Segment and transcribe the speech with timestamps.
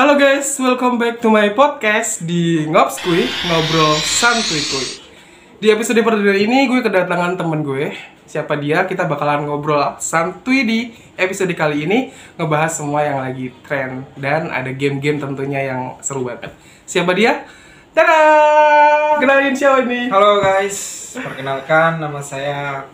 [0.00, 4.86] Halo guys, welcome back to my podcast di Ngopskui, Ngobrol Santuy Kuy.
[5.60, 7.92] Di episode perdana ini gue kedatangan temen gue.
[8.24, 8.88] Siapa dia?
[8.88, 10.88] Kita bakalan ngobrol santuy di
[11.20, 16.48] episode kali ini ngebahas semua yang lagi tren dan ada game-game tentunya yang seru banget.
[16.88, 17.44] Siapa dia?
[17.92, 19.20] Tada!
[19.20, 20.08] Kenalin siapa ini?
[20.08, 22.88] Halo guys, perkenalkan nama saya.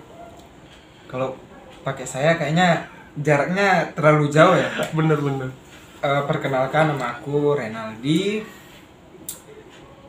[1.07, 1.39] Kalau
[1.87, 4.91] pakai saya kayaknya jaraknya terlalu jauh ya.
[4.91, 5.66] Bener-bener.
[5.97, 8.45] Eh, perkenalkan nama aku Renaldi.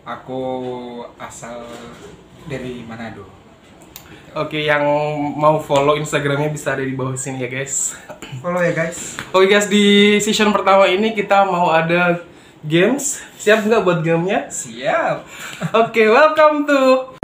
[0.04, 0.44] Aku
[1.16, 1.64] asal
[2.44, 3.24] dari Manado.
[4.36, 4.84] Oke, yang
[5.40, 7.96] mau follow Instagramnya bisa ada di bawah sini ya guys.
[8.44, 9.16] Follow ya guys.
[9.32, 12.20] Oke guys, di season pertama ini kita mau ada
[12.68, 13.24] games.
[13.40, 14.52] Siap nggak buat gamenya?
[14.52, 15.24] Siap.
[15.72, 17.16] Oke, welcome to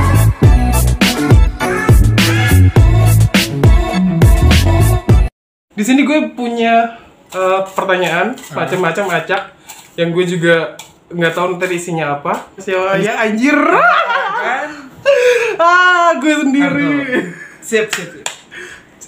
[5.74, 7.03] Di sini gue punya
[7.34, 9.42] eh, pertanyaan macam-macam acak
[9.98, 10.78] yang gue juga
[11.14, 12.50] nggak tahu ntar isinya apa.
[12.58, 13.54] Siapa ya anjir?
[13.58, 14.70] Kan?
[15.62, 16.90] ah, gue sendiri.
[17.62, 18.28] Siap, siap, siap.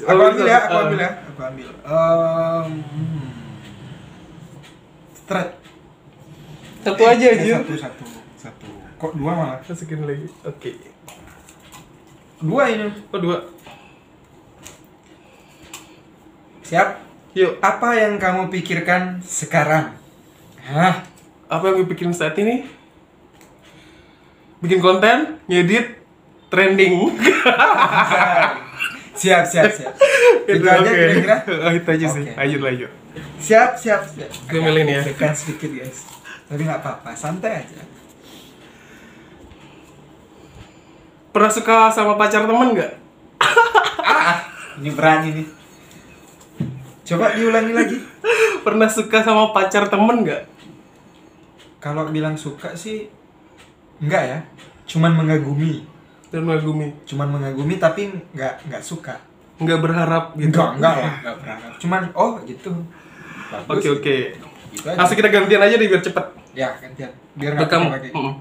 [0.05, 0.83] Oh, Aku ambil ya, aku eh.
[0.85, 1.11] ambil ya.
[1.23, 1.67] Aku ambil.
[1.87, 2.71] Um.
[6.85, 7.55] Satu aja Eh, anjir.
[7.57, 8.03] Satu, satu,
[8.37, 8.67] satu.
[9.01, 9.59] Kok dua malah?
[9.65, 10.27] Masukin lagi.
[10.45, 10.71] Oke.
[12.45, 12.87] Dua ini.
[13.09, 13.37] Oh, dua.
[16.61, 17.04] Siap.
[17.35, 19.91] Yuk, Apa yang kamu pikirkan sekarang?
[20.65, 21.03] Hah?
[21.45, 22.65] apa yang gue pikirin saat ini?
[24.63, 25.99] Bikin konten, ngedit,
[26.49, 27.13] trending.
[29.19, 29.93] siap, siap, siap.
[30.49, 31.37] Itu Gitu, aja kira-kira.
[31.65, 32.21] Oh, itu aja sih.
[32.25, 32.33] Oke.
[32.33, 32.91] Lanjut, lanjut.
[33.37, 34.29] Siap, siap, siap.
[34.49, 35.01] Gue milih nih ya.
[35.05, 36.05] Tekan sedikit guys.
[36.49, 37.81] Tapi nggak apa-apa, santai aja.
[41.29, 42.93] Pernah suka sama pacar temen nggak?
[44.01, 44.49] Ah,
[44.79, 45.47] ini berani nih.
[47.05, 47.97] Coba diulangi lagi.
[48.65, 50.43] Pernah suka sama pacar temen nggak?
[51.77, 53.05] Kalau bilang suka sih
[54.01, 54.39] enggak ya.
[54.89, 55.85] Cuman mengagumi.
[56.33, 56.89] Dan mengagumi.
[57.05, 59.21] Cuman mengagumi tapi nggak nggak suka.
[59.61, 60.49] Nggak berharap gitu.
[60.49, 61.71] Enggak, enggak lah, enggak berharap.
[61.77, 62.73] Cuman oh gitu.
[63.69, 64.15] Oke, oke.
[64.73, 64.97] Gitu aja.
[64.97, 66.25] Langsung kita gantian aja deh biar cepet.
[66.57, 67.13] Ya, gantian.
[67.37, 67.87] Biar nggak kamu.
[67.93, 68.11] pakai.
[68.17, 68.33] Mm-mm.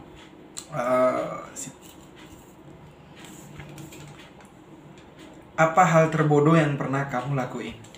[0.74, 1.74] Eh, sip.
[5.54, 7.93] Apa hal terbodoh yang pernah kamu lakuin?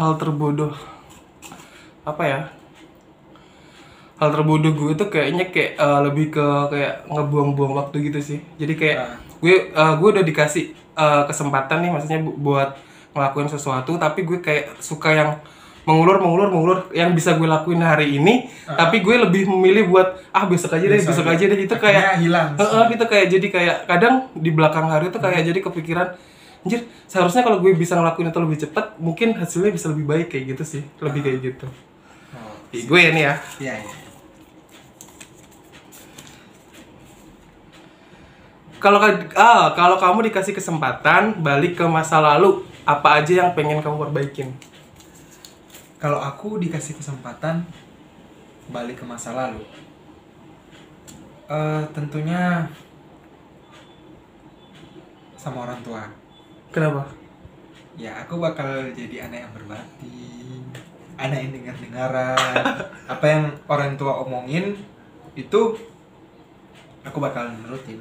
[0.00, 0.72] Hal terbodoh.
[2.02, 2.40] Apa ya?
[4.16, 8.38] Hal terbodoh gue tuh kayaknya kayak eh, lebih ke kayak ngebuang-buang waktu gitu sih.
[8.56, 9.08] Jadi kayak Ah.
[9.38, 12.76] gue eh, gue udah dikasih eh, kesempatan nih maksudnya bu- buat
[13.10, 15.30] ngelakuin sesuatu tapi gue kayak suka yang
[15.82, 20.44] mengulur mengulur mengulur yang bisa gue lakuin hari ini tapi gue lebih memilih buat ah
[20.46, 21.44] besok aja deh Besok besok aja.
[21.44, 22.48] deh itu Akhirnya kayak hilang.
[22.54, 26.08] Heeh, gitu kayak jadi kayak kadang di belakang hari itu kayak jadi kepikiran
[26.60, 30.44] anjir seharusnya kalau gue bisa ngelakuin itu lebih cepat mungkin hasilnya bisa lebih baik kayak
[30.52, 31.66] gitu sih lebih kayak gitu
[32.30, 33.94] Oh, Ih, gue ya nih ya iya, iya.
[38.78, 43.84] kalau ka- ah kalau kamu dikasih kesempatan balik ke masa lalu apa aja yang pengen
[43.84, 44.50] kamu perbaikin
[46.00, 47.60] Kalau aku dikasih kesempatan
[48.72, 49.60] balik ke masa lalu,
[51.44, 52.64] eh tentunya
[55.36, 56.08] sama orang tua.
[56.70, 57.20] Kenapa
[58.00, 60.24] Ya, aku bakal jadi anak yang berbakti,
[61.20, 62.64] anak yang dengar-dengaran.
[63.12, 64.72] Apa yang orang tua omongin
[65.36, 65.60] itu
[67.04, 68.00] aku bakal nurutin.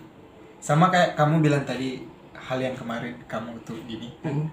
[0.63, 1.99] Sama kayak kamu bilang tadi
[2.31, 4.07] hal yang kemarin kamu tuh gini.
[4.23, 4.47] Hmm.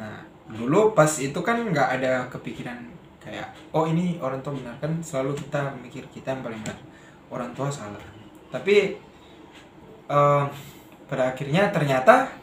[0.00, 2.80] Nah, dulu pas itu kan nggak ada kepikiran
[3.20, 6.80] kayak oh ini orang tua benar kan selalu kita mikir kita yang paling benar.
[7.28, 8.00] Orang tua salah.
[8.48, 8.96] Tapi
[10.08, 10.44] eh,
[11.04, 12.39] pada akhirnya ternyata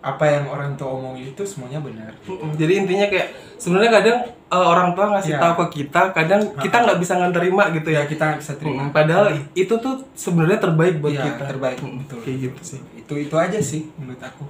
[0.00, 2.08] apa yang orang tua omongin itu semuanya benar.
[2.24, 2.56] Mm-mm.
[2.56, 4.18] jadi intinya kayak sebenarnya kadang
[4.48, 5.38] eh, orang tua ngasih Ya.
[5.38, 8.88] tahu ke kita kadang kita nggak bisa ngeterima gitu ya Ya kita nggak bisa terima.
[8.88, 12.18] Padahal itu tuh sebenarnya terbaik buat Iya, kita terbaik Mm, betul.
[12.22, 14.44] kayak gitu sih Itu itu aja sih menurut aku.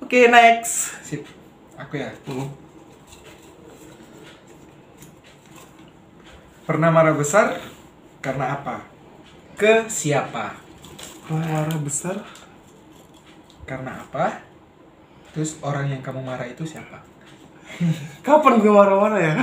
[0.00, 1.26] oke next Sip.
[1.74, 2.14] Aku ya.
[2.24, 2.46] Mm.
[6.62, 7.58] Pernah marah besar
[8.18, 8.86] karena apa?
[9.52, 10.54] Ke siapa?
[11.24, 12.22] marah besar
[13.62, 14.51] Karena apa?
[15.32, 17.00] Terus orang yang kamu marah itu siapa?
[18.26, 19.34] Kapan gue marah-marah ya?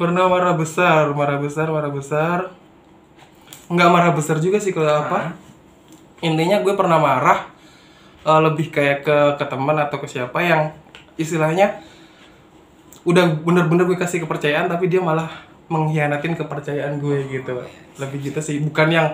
[0.00, 2.38] Pernah marah besar, marah besar, marah besar.
[3.68, 5.36] Nggak marah besar juga sih kalau apa.
[6.24, 7.52] Intinya gue pernah marah
[8.24, 10.72] eh, lebih kayak ke ke teman atau ke siapa yang
[11.20, 11.84] istilahnya
[13.04, 15.28] udah bener-bener gue kasih kepercayaan tapi dia malah
[15.68, 17.60] mengkhianatin kepercayaan gue gitu.
[18.00, 19.06] Lebih gitu sih, bukan yang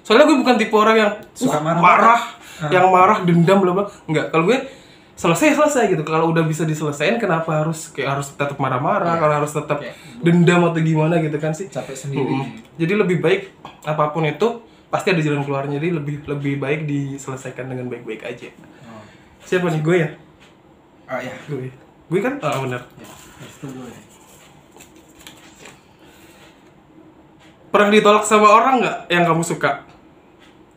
[0.00, 2.70] soalnya gue bukan tipe orang yang Suka "Wah, marah-marah." Ah.
[2.74, 3.84] yang marah dendam bla bla.
[4.10, 4.58] Enggak, kalau gue
[5.18, 6.02] selesai selesai gitu.
[6.06, 9.18] Kalau udah bisa diselesain kenapa harus kayak harus tetap marah-marah?
[9.18, 9.20] Iya.
[9.20, 11.66] kalau harus tetap Kayak dendam atau gimana gitu kan sih?
[11.66, 12.22] Capek sendiri.
[12.22, 12.62] Mm-mm.
[12.78, 13.50] jadi lebih baik
[13.82, 15.82] apa pun itu pasti ada jalan keluarnya.
[15.82, 18.48] Jadi lebih lebih baik diselesaikan dengan baik-baik aja.
[18.86, 19.02] Oh.
[19.42, 19.82] siapa nih?
[19.82, 20.08] Gue ya?
[21.10, 21.70] Ah ya gue.
[22.08, 22.38] Gue kan?
[22.38, 23.08] Ah benar ya
[23.58, 23.92] itu gue.
[27.68, 29.84] Pernah ditolak sama orang nggak yang kamu suka?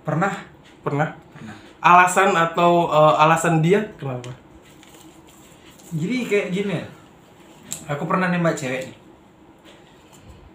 [0.04, 0.34] Pernah.
[0.82, 1.31] Pernah
[1.82, 4.30] alasan atau eh, alasan dia kenapa?
[5.92, 6.88] Jadi kayak gini ya.
[7.92, 8.98] Aku pernah nembak cewek nih.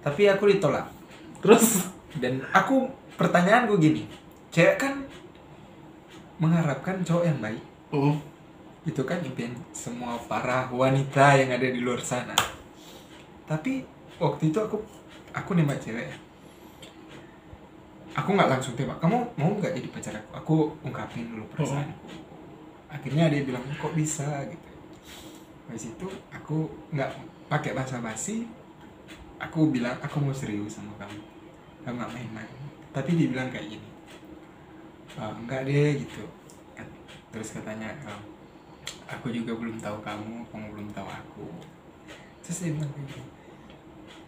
[0.01, 0.87] Tapi aku ditolak.
[1.43, 1.91] Terus?
[2.17, 2.89] Dan aku
[3.21, 4.09] pertanyaanku gini.
[4.55, 5.05] Cewek kan
[6.41, 7.61] mengharapkan cowok yang baik.
[7.93, 8.17] Mm,
[8.89, 12.39] itu kan impian semua para wanita yang ada di luar sana.
[13.45, 13.85] Tapi
[14.17, 14.81] waktu itu aku
[15.37, 16.26] aku nembak cewek
[18.17, 18.97] aku nggak langsung tembak.
[18.99, 20.33] Kamu mau nggak jadi pacar aku?
[20.41, 22.09] Aku ungkapin dulu perasaanku.
[22.89, 24.25] Akhirnya dia bilang kok bisa?
[24.49, 24.71] gitu.
[25.69, 27.11] Habis itu aku nggak
[27.53, 28.49] pakai bahasa basi
[29.37, 31.21] aku bilang aku mau serius sama kamu.
[31.85, 32.51] Aku nggak main-main.
[32.97, 33.89] Tapi dia bilang kayak gini
[35.17, 36.25] "Ah, enggak deh gitu.
[37.33, 38.21] Terus katanya "Ah,
[39.13, 41.47] aku juga belum tahu kamu kamu belum tahu aku.
[42.41, 43.29] Terus dia bilang kayak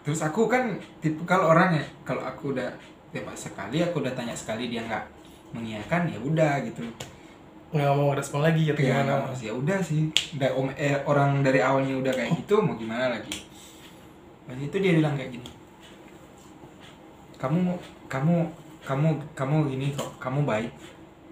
[0.04, 0.72] terus aku kan
[1.04, 2.72] tipe kalau orang ya kalau aku udah
[3.08, 5.04] tembak sekali aku udah tanya sekali dia nggak
[5.56, 6.84] mengiyakan ya udah gitu.
[7.68, 9.28] Nggak mau respon lagi ya gimana?
[9.36, 10.08] ya udah sih.
[10.36, 13.44] Udah om eh, orang dari awalnya udah kayak gitu mau gimana lagi?
[14.48, 15.48] Waktu itu dia bilang kayak gini.
[17.36, 17.76] Kamu
[18.08, 18.36] kamu
[18.84, 20.72] kamu kamu gini kok kamu baik.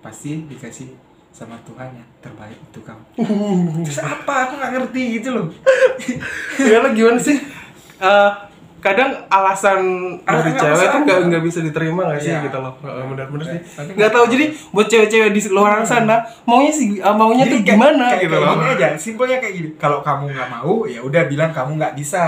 [0.04, 0.92] Pasti dikasih
[1.36, 3.04] sama Tuhan yang terbaik untuk kamu.
[3.84, 4.48] Terus apa?
[4.48, 5.48] Aku nggak ngerti gitu loh.
[6.56, 7.36] Ya lo gimana sih?
[8.00, 8.30] Eh,
[8.86, 9.80] kadang alasan
[10.22, 12.46] Ah, dari cewek tuh nggak nggak bisa diterima nggak sih Iya.
[12.46, 12.72] gitu loh.
[12.78, 13.60] Benar-benar sih.
[13.92, 17.74] Nggak tahu jadi buat cewek-cewek di luar sana maunya sih eh, maunya tuh Jadi kayak-
[17.74, 18.54] gimana kayak, gitu kayak loh.
[18.54, 19.68] gini aja simpelnya kayak gini.
[19.74, 22.22] Kalau kamu nggak mau ya udah bilang kamu nggak bisa.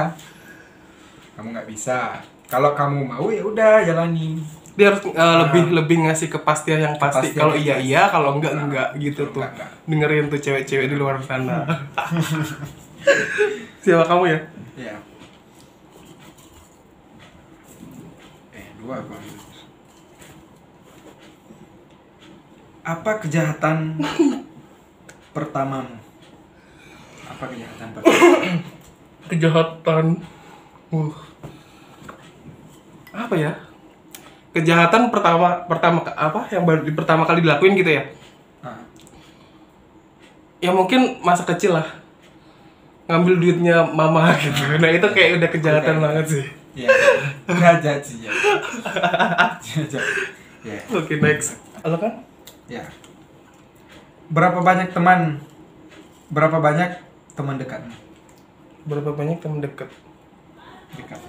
[1.32, 1.98] Kamu nggak bisa.
[2.46, 4.42] Kalau kamu mau ya udah jalani.
[4.74, 7.30] Dia harus eh, lebih lebih ngasih kepastian yang pasti.
[7.32, 9.42] Kalau iya iya kalau enggak Nah, enggak gitu tuh.
[9.42, 9.70] enggak, enggak.
[9.84, 11.62] dengerin tuh cewek-cewek di luar sana.
[13.82, 14.38] Siapa kamu ya?
[14.76, 14.94] Ya
[22.88, 24.00] apa kejahatan
[25.36, 26.00] pertamamu?
[27.28, 28.16] Apa kejahatan pertama?
[29.28, 30.04] Kejahatan
[30.88, 31.12] uh.
[33.12, 33.52] apa ya?
[34.56, 36.48] Kejahatan pertama pertama apa?
[36.48, 38.08] Yang baru pertama kali dilakuin gitu ya?
[38.64, 38.80] Ah,
[40.64, 41.84] ya mungkin masa kecil lah.
[43.04, 44.64] Ngambil duitnya mama gitu.
[44.80, 46.04] Nah itu kayak udah kejahatan Oke.
[46.08, 46.88] banget sih ya
[47.82, 48.30] jahat sih ya.
[50.62, 51.58] Ya oke next.
[51.82, 52.22] Lo kan
[52.68, 52.84] Ya.
[54.28, 55.40] Berapa banyak teman?
[56.28, 57.00] Berapa banyak
[57.32, 58.08] teman dekatmu?
[58.88, 59.92] berapa banyak temen deket
[60.96, 61.20] Dekat.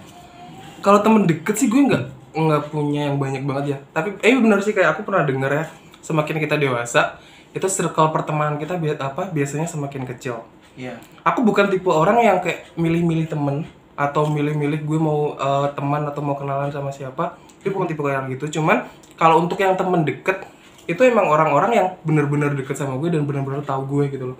[0.80, 3.78] kalau temen deket sih gue nggak nggak punya yang banyak banget ya.
[3.92, 5.66] Tapi eh benar sih kayak aku pernah denger ya.
[6.00, 7.19] Semakin kita dewasa
[7.51, 10.48] itu circle pertemanan kita biar apa biasanya semakin kecil.
[10.80, 10.96] Iya.
[11.28, 13.68] aku bukan tipe orang yang kayak milih-milih temen
[14.00, 18.31] atau milih-milih gue mau eh, teman atau mau kenalan sama siapa itu bukan tipe yang
[18.31, 18.60] gitu.
[18.60, 18.88] Cuman
[19.19, 20.48] kalau untuk yang temen deket
[20.88, 24.38] itu emang orang-orang yang bener-bener deket sama gue dan bener-bener tahu gue gitu loh.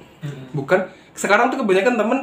[0.56, 2.20] Bukan sekarang tuh kebanyakan temen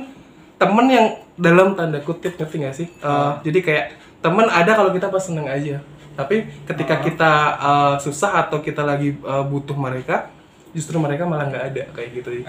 [0.57, 2.88] temen yang dalam tanda kutip ngerti gak sih?
[2.88, 3.87] Eh, jadi kayak
[4.25, 5.85] temen ada kalau kita pas seneng aja.
[6.16, 10.33] Tapi ketika kita eh, susah atau kita lagi eh, butuh mereka
[10.73, 12.45] justru mereka malah nggak ada kayak gitu.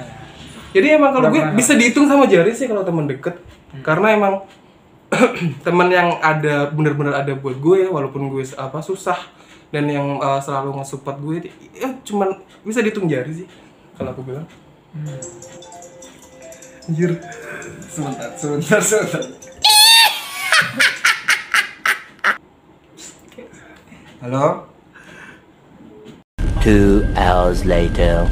[0.75, 3.39] Jadi emang kalau gue bisa dihitung sama jari sih kalau temen deket.
[3.83, 4.43] Karena emang
[5.65, 9.15] temen yang ada bener-bener ada buat gue walaupun gue apa susah
[9.71, 13.47] dan yang uh, selalu nge-support gue ya cuman bisa dihitung jari sih
[13.95, 14.45] kalau aku bilang.
[16.87, 17.19] Anjir.
[17.89, 19.23] Sebentar, sebentar, sebentar.
[24.21, 24.67] Halo?
[26.61, 28.27] Two hours later.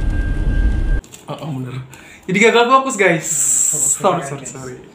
[1.29, 1.81] oh, oh, bener.
[2.25, 3.27] Jadi gagal fokus guys.
[4.01, 4.94] Sorry sorry sorry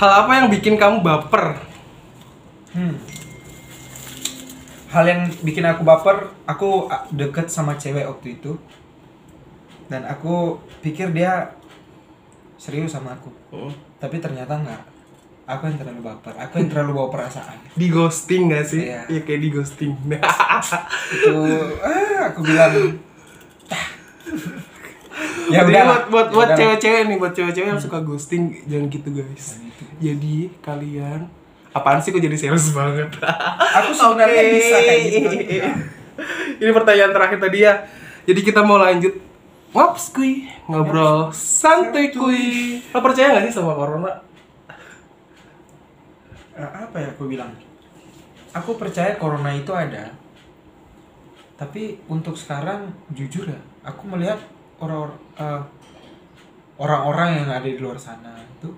[0.00, 1.68] hal apa yang bikin kamu baper
[2.70, 3.02] Hmm.
[4.94, 8.62] Hal yang bikin aku baper, aku deket sama cewek waktu itu.
[9.90, 11.50] Dan aku pikir dia
[12.54, 13.34] serius sama aku.
[13.50, 13.74] Oh.
[13.98, 14.82] Tapi ternyata enggak.
[15.50, 17.58] Aku yang terlalu baper, aku yang terlalu bawa perasaan.
[17.82, 19.02] di ghosting gak sih Iya.
[19.10, 19.92] iya kayak di ghosting
[21.10, 21.34] Itu
[21.82, 23.02] ah, aku bilang
[25.50, 26.56] ya Jadi udah buat buat Ya buat udah.
[26.56, 29.82] cewek-cewek nih buat cewek-cewek yang suka ghosting jangan gitu guys gitu.
[29.98, 31.20] jadi kalian
[31.70, 33.10] apaan sih kok jadi sales banget
[33.78, 34.52] Aku sebenarnya Oke.
[34.52, 35.28] bisa kayak gitu.
[36.62, 37.74] ini pertanyaan terakhir tadi ya
[38.22, 39.14] jadi kita mau lanjut
[39.70, 42.82] ngops kuy, ngobrol santai kuy.
[42.90, 44.18] Lo percaya gak sih sama corona?
[46.52, 47.54] Eh, apa ya aku bilang
[48.50, 50.10] aku percaya corona itu ada
[51.54, 54.42] tapi untuk sekarang jujur ya aku melihat
[54.80, 55.62] orang eh,
[56.76, 58.72] orang-orang yang ada di luar sana itu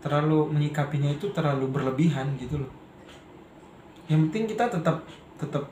[0.00, 2.72] terlalu menyikapinya itu terlalu berlebihan gitu loh
[4.08, 5.04] yang penting kita tetap
[5.38, 5.64] tetap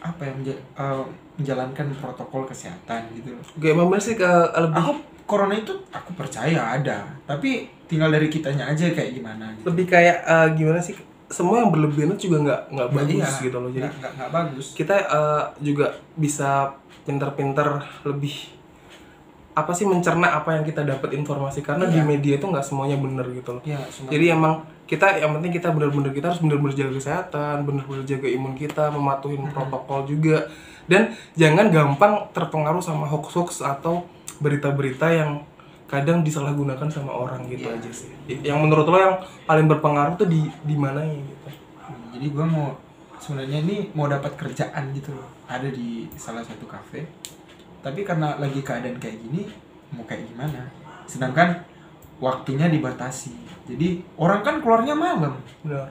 [0.00, 1.04] apa ya menja- eh,
[1.36, 4.26] menjalankan protokol kesehatan gitu loh Gue emang sih ke
[4.56, 4.92] lebih aku
[5.26, 9.64] corona itu aku percaya ada tapi tinggal dari kitanya aja kayak gimana gitu.
[9.70, 10.96] lebih kayak eh, gimana sih?
[11.26, 13.70] Semua yang berlebihan itu juga nggak nggak bagus Iya, gitu loh.
[13.70, 16.70] Jadi nggak- bagus kita eh, juga bisa
[17.02, 17.66] pinter-pinter
[18.02, 18.34] lebih
[19.56, 22.04] apa sih mencerna apa yang kita dapat informasi karena di Iya.
[22.04, 23.62] media itu nggak semuanya bener gitu loh.
[23.64, 28.04] ya semua Jadi emang kita yang penting kita benar-benar kita harus benar-benar jaga kesehatan, benar-benar
[28.04, 30.44] jaga imun kita, mematuhin protokol juga
[30.84, 34.04] dan jangan gampang terpengaruh sama hoax-hoax atau
[34.36, 35.40] berita-berita yang
[35.86, 37.74] kadang disalahgunakan sama orang gitu Iya.
[37.74, 38.10] aja sih.
[38.42, 41.48] Yang menurut lo yang paling berpengaruh tuh di di mana gitu.
[42.12, 42.68] jadi gua mau
[43.16, 47.04] sebenarnya ini mau dapat kerjaan gitu loh ada di salah satu kafe
[47.86, 49.46] tapi karena lagi keadaan kayak gini
[49.94, 50.66] mau kayak gimana?
[51.06, 51.62] Sedangkan
[52.18, 53.30] waktunya dibatasi.
[53.70, 55.38] Jadi orang kan keluarnya malam.
[55.62, 55.86] Benar.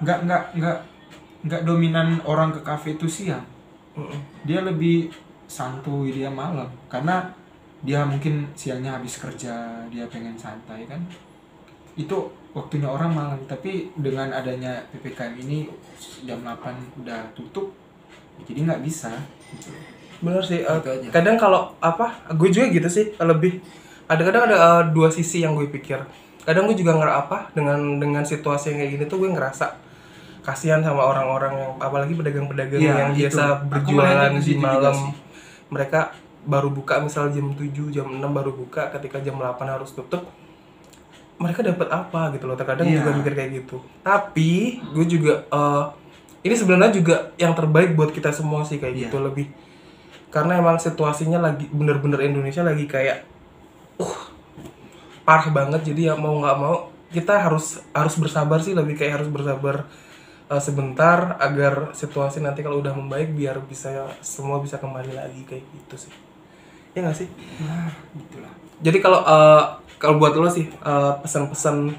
[0.00, 0.78] nggak nggak nggak
[1.50, 3.42] nggak dominan orang ke kafe itu siang.
[4.46, 5.10] Dia lebih
[5.50, 6.70] santuy dia malam.
[6.86, 7.26] Karena
[7.82, 11.02] dia mungkin siangnya habis kerja dia pengen santai kan.
[11.98, 13.40] Itu waktunya orang malam.
[13.50, 15.66] Tapi dengan adanya ppkm ini
[16.22, 17.74] jam 8 udah tutup
[18.46, 19.10] jadi nggak bisa.
[19.50, 19.74] gitu.
[20.20, 20.60] Bener sih.
[20.60, 21.08] Gitu aja.
[21.10, 23.60] kadang kalau apa, gue juga gitu sih lebih.
[24.04, 26.02] Ada kadang ada eh, dua sisi yang gue pikir.
[26.40, 29.66] Kadang gue juga ngerasa apa dengan dengan situasi yang kayak gini tuh gue ngerasa
[30.40, 33.28] kasihan sama orang-orang yang apalagi pedagang-pedagang Iya, yang itu.
[33.28, 34.96] biasa berjualan di malam.
[35.68, 36.00] Mereka
[36.42, 40.24] baru buka misal jam 7, jam 6 baru buka ketika jam 8 harus tutup.
[41.36, 42.56] Mereka dapat apa gitu loh.
[42.56, 43.00] Terkadang Iya.
[43.00, 43.76] juga mikir kayak gitu.
[44.00, 44.50] Tapi
[44.90, 45.84] gue juga eh,
[46.42, 49.02] ini sebenarnya juga yang terbaik buat kita semua sih kayak Iya.
[49.06, 49.46] gitu lebih
[50.30, 53.26] karena emang situasinya lagi bener-bener Indonesia lagi kayak
[53.98, 54.18] uh
[55.26, 55.90] parah banget.
[55.90, 58.72] Jadi ya mau nggak mau kita harus harus bersabar sih.
[58.72, 59.90] Lebih kayak harus bersabar
[60.46, 65.66] uh, sebentar agar situasi nanti kalau udah membaik biar bisa semua bisa kembali lagi kayak
[65.66, 66.14] gitu sih.
[66.94, 67.28] Ya nggak sih?
[67.66, 68.54] Nah gitulah.
[68.80, 71.92] Jadi kalau uh, kalau buat lo sih uh, pesan-pesan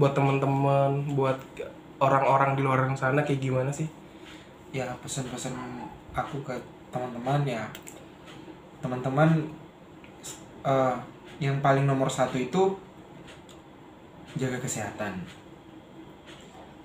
[0.00, 1.38] buat teman-teman buat
[1.98, 3.92] orang-orang di luar sana kayak gimana sih?
[4.72, 5.52] Ya pesan-pesan
[6.16, 7.64] aku ke teman-teman ya
[8.78, 9.50] teman-teman
[10.62, 10.96] eh,
[11.38, 12.74] yang paling nomor satu itu
[14.38, 15.18] jaga kesehatan.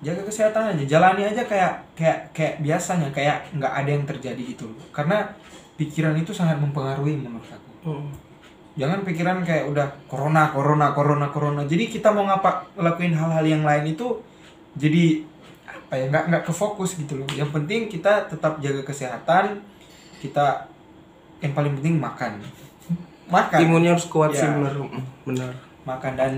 [0.04, 4.68] Jaga kesehatan aja jalani aja kayak kayak kayak biasanya kayak nggak ada yang terjadi gitu
[4.68, 5.32] loh karena
[5.80, 7.72] pikiran itu sangat mempengaruhi menurut aku.
[7.84, 8.08] Hmm.
[8.74, 11.62] jangan pikiran kayak udah corona corona corona corona.
[11.62, 14.18] Jadi kita mau ngapa ngelakuin hal-hal yang lain itu
[14.74, 15.22] jadi
[15.62, 17.28] apa ya nggak nggak kefokus gitu loh.
[17.38, 19.62] Yang penting kita tetap jaga kesehatan
[20.18, 20.68] kita
[21.40, 22.40] yang paling penting makan.
[23.24, 23.58] Makan.
[23.58, 24.52] Imunnya harus kuat sih Ya.
[24.52, 25.50] bener Mm, bener
[25.84, 26.32] makan dan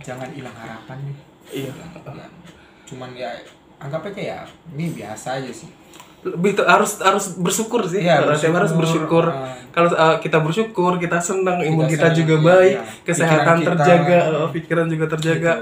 [0.00, 1.16] jangan hilang harapan nih.
[1.64, 1.72] Iya.
[1.72, 2.26] Ya,
[2.84, 3.30] cuman ya
[3.78, 4.38] anggap aja ya
[4.72, 5.68] ini biasa aja sih.
[6.18, 8.02] Lebih harus harus bersyukur sih.
[8.02, 9.24] Iya, tiap hari harus bersyukur.
[9.28, 9.48] Bersyukur.
[9.48, 9.56] Ah.
[9.68, 12.82] kalau uh, kita bersyukur kita senang imun kita, senang, juga iya, baik iya.
[13.06, 15.52] kesehatan Pikiran kita- terjaga uh, pikiran juga terjaga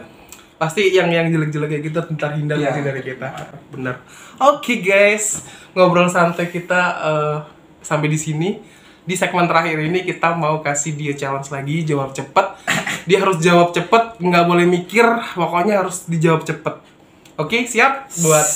[0.56, 2.72] pasti yang yang jelek-jelek kayak gitu terhindar Iya.
[2.72, 3.28] sih dari kita.
[3.72, 4.00] Benar
[4.40, 5.44] oke guys.
[5.76, 7.36] Ngobrol santai kita uh,
[7.84, 8.50] sampai di sini.
[9.06, 12.46] Di segmen terakhir ini kita mau kasih dia challenge lagi jawab cepet.
[13.06, 15.06] Dia harus jawab cepet nggak boleh mikir.
[15.38, 16.74] Pokoknya harus dijawab cepet.
[17.38, 18.10] Oke siap?
[18.18, 18.46] Buat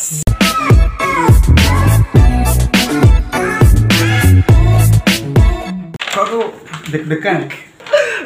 [6.11, 6.47] kok tuh
[6.91, 7.47] deg-degan?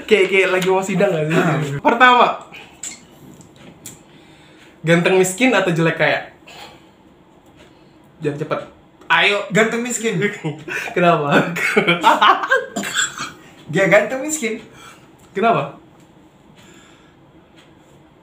[0.05, 1.37] Kayak kayak lagi mau sidang gak sih?
[1.37, 1.57] Ah.
[1.81, 2.27] Pertama,
[4.85, 6.31] ganteng miskin atau jelek kaya?
[8.21, 8.61] Jangan cepet.
[9.05, 9.39] Ayo.
[9.53, 10.17] ganteng miskin
[10.97, 11.53] Kenapa?
[13.73, 14.65] dia ganteng miskin
[15.37, 15.77] Kenapa?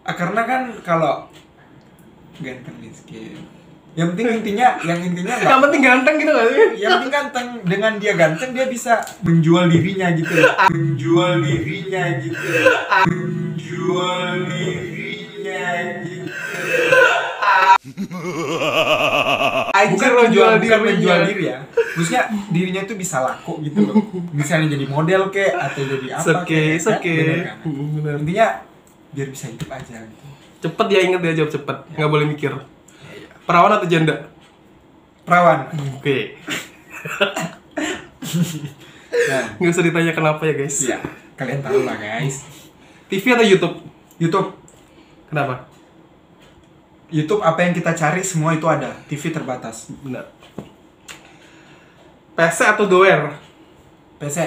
[0.02, 1.30] Ah, karena kan kalau
[2.42, 3.38] ganteng miskin
[3.92, 6.68] yang penting intinya yang intinya nggak Yang penting ganteng gitu gak sih?
[6.80, 10.32] yang penting ganteng dengan dia ganteng dia bisa menjual dirinya gitu
[10.72, 12.40] menjual dirinya gitu
[13.04, 15.64] menjual dirinya
[16.08, 16.21] gitu
[19.72, 21.58] Anjir bukan lo menjual jual bukan diri menjual diri ya
[21.92, 22.24] maksudnya
[22.54, 23.96] dirinya tuh bisa laku gitu loh
[24.32, 26.94] misalnya jadi model kek atau jadi apa Oke, kek, kan?
[26.94, 27.16] oke.
[27.18, 27.58] Bener kan?
[27.66, 28.16] Bener.
[28.22, 28.48] intinya
[29.12, 30.26] biar bisa hidup aja gitu
[30.62, 32.54] Cepet dia inget dia jawab cepet, nggak boleh mikir.
[33.50, 34.30] Perawan atau janda?
[35.26, 35.66] perawan
[35.98, 36.38] Oke.
[39.10, 40.78] Nah, Nggak usah ditanya kenapa ya guys.
[40.86, 41.02] ya
[41.34, 42.46] kalian tahu lah guys.
[43.10, 43.76] TV atau YouTube?
[44.22, 44.54] YouTube,
[45.26, 45.66] Kenapa?
[47.12, 48.96] YouTube apa yang kita cari semua itu ada.
[49.12, 49.92] TV terbatas.
[50.00, 50.32] Benar.
[52.34, 53.36] PC atau doer?
[54.16, 54.38] PC,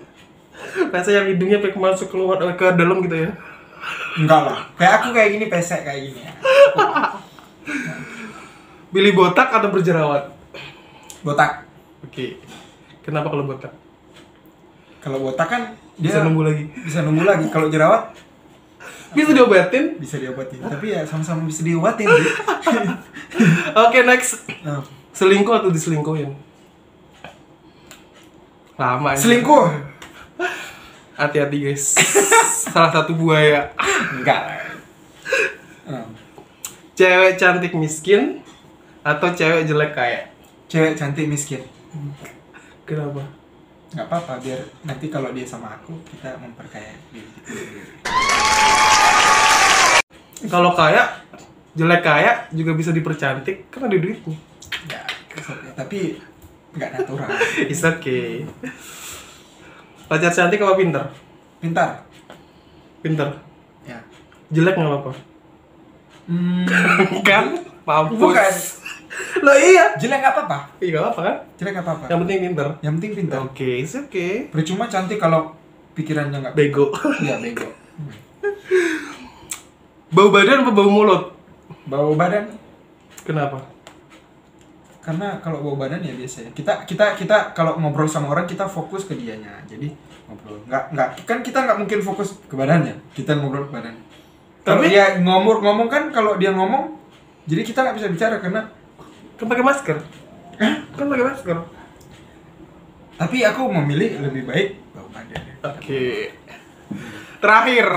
[0.92, 3.30] PC yang hidungnya pakai masuk keluar eh, ke dalam gitu ya.
[4.18, 4.58] enggak lah.
[4.74, 6.32] Kayak aku kayak gini PC kayak gini ya.
[8.92, 10.32] Pilih botak atau berjerawat?
[11.22, 11.68] Botak.
[12.02, 12.40] Oke.
[13.04, 13.70] Kenapa kalau botak?
[14.98, 15.62] Kalau botak kan
[15.94, 16.64] dia Bisa nunggu lagi.
[16.82, 17.46] bisa nunggu lagi.
[17.52, 18.10] Kalau jerawat
[19.14, 20.00] Bisa diobatin?
[20.00, 20.58] bisa diobatin.
[20.58, 22.08] Tapi ya sama-sama bisa diobatin.
[22.08, 22.24] Di.
[23.86, 24.48] Oke, next.
[24.64, 24.82] Nah,
[25.16, 26.28] Selingkuh atau diselingkuhin?
[28.76, 29.72] Lama selingkuh.
[31.16, 31.96] Hati-hati guys.
[32.72, 33.72] Salah satu buaya.
[34.12, 34.76] Enggak.
[35.88, 36.04] Nah,
[36.92, 38.44] Cewek cantik miskin
[39.00, 40.28] atau cewek jelek kaya?
[40.68, 41.64] Cewek cantik miskin.
[42.84, 43.24] Kenapa?
[43.96, 47.32] nggak apa-apa biar nanti kalau dia sama aku kita memperkaya diri.
[50.44, 51.02] Kalau kaya,
[51.72, 54.36] jelek kaya juga bisa dipercantik kan ada duitnya.
[54.86, 55.72] ya okay.
[55.72, 55.98] tapi
[56.72, 57.28] nggak natural
[57.70, 58.44] It's okay.
[60.06, 61.04] Pacar cantik apa pinter?
[61.56, 62.04] pintar
[63.00, 63.28] Pinter.
[63.82, 63.96] ya
[64.48, 65.12] Jelek nggak apa-apa.
[66.26, 66.64] hmm,
[67.28, 67.44] kan?
[67.82, 68.18] Mampus.
[68.18, 68.52] bukan
[69.40, 69.96] Lo iya.
[69.96, 71.36] jelek nggak apa-apa Iya nggak apa kan?
[71.56, 72.68] jelek nggak apa-apa Yang penting pinter.
[72.80, 74.32] yang penting pintar Oke, it's okay.
[74.46, 75.56] percuma cantik kalau
[75.92, 76.92] pikirannya nggak Bego.
[77.18, 77.64] iya bego
[80.16, 81.22] Bau badan apa bau mulut?
[81.86, 82.50] bau badan
[83.22, 83.58] Kenapa?
[84.98, 88.66] karena kalau bau badan ya biasa ya kita kita kita kalau ngobrol sama orang kita
[88.66, 89.86] fokus ke dianya jadi
[90.26, 93.94] ngobrol nggak nggak kan kita nggak mungkin fokus ke badannya kita ngobrol ke badan
[94.64, 96.98] Tapi- dia ngomong ngomong kan kalau dia ngomong
[97.46, 98.66] jadi kita nggak bisa bicara karena
[99.36, 99.96] Kan pakai masker.
[100.90, 101.56] Kan pakai masker.
[103.14, 106.34] tapi aku memilih lebih baik bau badan Oke.
[107.46, 107.88] Terakhir.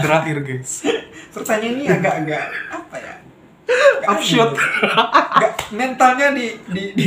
[0.00, 0.72] Terakhir, guys.
[1.34, 3.14] pertanyaan ini agak-agak apa ya
[4.06, 4.54] aneh gitu.
[5.34, 7.06] nggak mentalnya di di di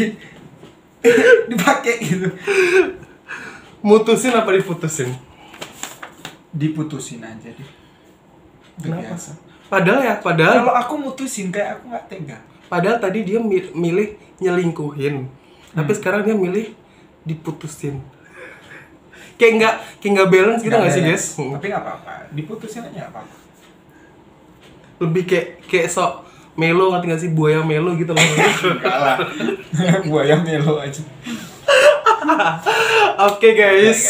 [1.50, 2.28] dipakai gitu
[3.80, 5.16] Mutusin apa diputusin?
[6.50, 7.70] diputusin aja deh
[8.78, 9.16] Kenapa?
[9.16, 9.32] biasa.
[9.68, 14.10] Padahal ya, padahal kalau aku mutusin kayak aku nggak tega padahal tadi dia mi- milih
[14.38, 15.24] nyelingkuhin.
[15.72, 16.76] Tapi sekarang dia milih
[17.24, 18.04] diputusin.
[19.38, 21.26] Kayak nggak kayak nggak balance gitu nggak sih, guys?
[21.38, 22.14] Tapi nggak apa-apa.
[22.34, 23.36] Diputusin aja nggak apa-apa.
[24.98, 26.26] Lebih kayak kayak sok
[26.58, 28.22] melo ngerti nggak sih buaya melo gitu loh.
[28.74, 29.18] Enggak lah.
[30.10, 31.02] Buaya melo aja.
[33.30, 34.04] Oke guys, guys.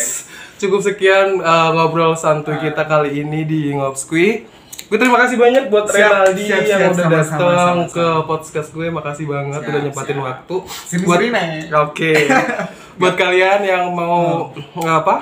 [0.57, 4.56] cukup sekian uh, ngobrol santuy kita kali ini di Ngobskui.
[4.87, 7.91] Gue terima kasih banyak buat Renaldi siap, yang siap, udah sama-sama, datang sama-sama.
[7.91, 8.87] ke podcast gue.
[8.87, 10.27] Makasih banget Siap, udah nyempatin siap.
[10.31, 10.55] waktu.
[10.87, 11.47] Sini-sini, Nek.
[11.91, 12.11] Oke.
[12.99, 15.15] buat kalian yang mau nggak apa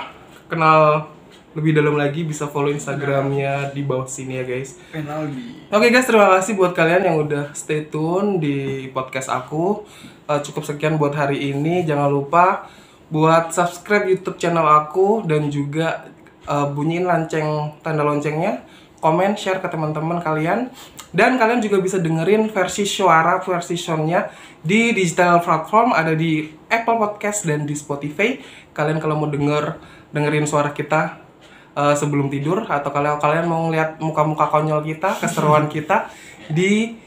[0.48, 1.10] kenal
[1.56, 4.78] lebih dalam lagi bisa follow Instagramnya di bawah sini ya guys.
[4.92, 5.72] Penaldi.
[5.72, 9.88] Oke guys, terima kasih buat kalian yang udah stay tune di podcast aku.
[10.28, 11.88] Eh, cukup sekian buat hari ini.
[11.88, 12.68] Jangan lupa
[13.08, 16.06] buat subscribe YouTube channel aku dan juga
[16.44, 18.62] eh, bunyiin lonceng tanda loncengnya,
[19.00, 20.72] komen, share ke teman-teman kalian.
[21.16, 24.28] Dan kalian juga bisa dengerin versi suara versi soundnya
[24.60, 28.36] di digital platform ada di Apple Podcast dan di Spotify.
[28.76, 29.80] Kalian kalau mau denger
[30.12, 31.24] dengerin suara kita
[31.72, 36.12] eh, sebelum tidur atau kalau kalian mau ngeliat muka-muka konyol kita, keseruan kita
[36.52, 37.00] di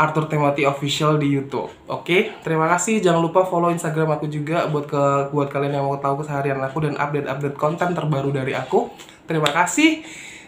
[0.00, 1.68] Arthur Temati Official di YouTube.
[1.84, 3.04] Oke, terima kasih.
[3.04, 6.88] Jangan lupa follow Instagram aku juga buat ke buat kalian yang mau tahu keseharian aku
[6.88, 8.88] dan update-update konten terbaru dari aku.
[9.28, 10.00] Terima kasih.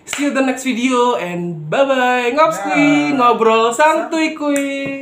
[0.05, 2.35] See you the next video and bye bye.
[3.17, 4.99] Ngobrol santuy kuy.